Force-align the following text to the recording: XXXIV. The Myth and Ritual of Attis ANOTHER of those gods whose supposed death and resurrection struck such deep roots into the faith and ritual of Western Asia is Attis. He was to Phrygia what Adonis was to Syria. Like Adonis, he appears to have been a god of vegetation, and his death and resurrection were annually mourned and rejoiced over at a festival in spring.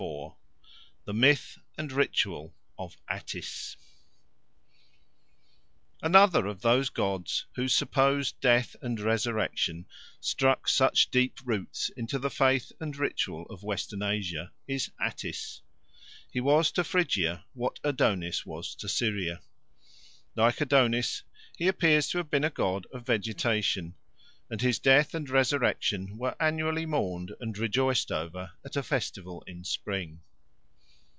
XXXIV. 0.01 0.35
The 1.05 1.13
Myth 1.13 1.57
and 1.77 1.91
Ritual 1.91 2.55
of 2.77 2.97
Attis 3.07 3.77
ANOTHER 6.01 6.47
of 6.47 6.61
those 6.61 6.89
gods 6.89 7.45
whose 7.53 7.75
supposed 7.75 8.39
death 8.39 8.75
and 8.81 8.99
resurrection 8.99 9.85
struck 10.19 10.67
such 10.67 11.11
deep 11.11 11.37
roots 11.45 11.89
into 11.89 12.17
the 12.17 12.31
faith 12.31 12.71
and 12.79 12.97
ritual 12.97 13.45
of 13.51 13.61
Western 13.61 14.01
Asia 14.01 14.51
is 14.67 14.89
Attis. 14.99 15.61
He 16.31 16.39
was 16.39 16.71
to 16.71 16.83
Phrygia 16.83 17.45
what 17.53 17.79
Adonis 17.83 18.43
was 18.43 18.73
to 18.77 18.89
Syria. 18.89 19.41
Like 20.35 20.61
Adonis, 20.61 21.21
he 21.59 21.67
appears 21.67 22.07
to 22.09 22.17
have 22.17 22.31
been 22.31 22.43
a 22.43 22.49
god 22.49 22.87
of 22.91 23.05
vegetation, 23.05 23.93
and 24.49 24.59
his 24.61 24.79
death 24.79 25.13
and 25.15 25.29
resurrection 25.29 26.17
were 26.17 26.35
annually 26.39 26.85
mourned 26.85 27.31
and 27.39 27.57
rejoiced 27.57 28.11
over 28.11 28.51
at 28.65 28.75
a 28.75 28.83
festival 28.83 29.41
in 29.47 29.63
spring. 29.63 30.19